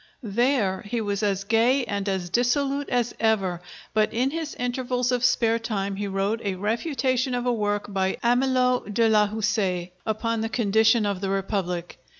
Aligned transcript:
There 0.23 0.81
he 0.81 0.99
was 0.99 1.21
as 1.21 1.43
gay 1.43 1.85
and 1.85 2.09
as 2.09 2.31
dissolute 2.31 2.89
as 2.89 3.13
ever, 3.19 3.61
but 3.93 4.11
in 4.11 4.31
his 4.31 4.55
intervals 4.55 5.11
of 5.11 5.23
spare 5.23 5.59
time 5.59 5.97
he 5.97 6.07
wrote 6.07 6.41
a 6.41 6.55
refutation 6.55 7.35
of 7.35 7.45
a 7.45 7.53
work 7.53 7.85
by 7.93 8.17
Amelot 8.23 8.95
de 8.95 9.07
la 9.07 9.27
Houssaye 9.27 9.91
upon 10.03 10.41
the 10.41 10.49
condition 10.49 11.05
of 11.05 11.21
the 11.21 11.29
Republic. 11.29 11.99